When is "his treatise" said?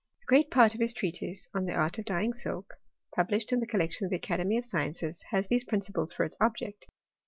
0.81-1.47